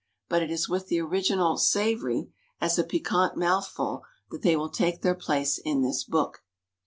[0.29, 5.03] But it is with the original "savory" as a piquant mouthful that they will take
[5.03, 6.43] their place in this book.